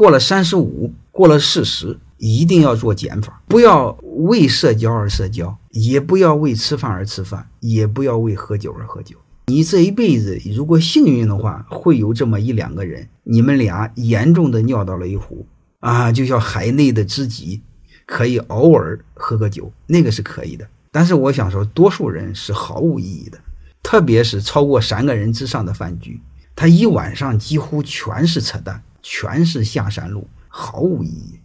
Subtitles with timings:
[0.00, 9.18] 过了三十五，过了四十，一定要做减法，不要为社交而社交，也不要为吃饭而吃饭，也不要为喝酒而喝酒。
[9.48, 15.44] 你这一辈子，如果幸运的话，会有这么一两个人，你们俩严重的尿到了一壶
[15.80, 17.60] 啊，就像海内的知己，
[18.06, 20.66] 可以偶尔喝个酒，那个是可以的。
[20.90, 23.38] 但是我想说，多数人是毫无意义的，
[23.82, 26.18] 特别是超过三个人之上的饭局，
[26.56, 31.40] 他一晚上几乎全是扯淡，全是下山路，毫无意义。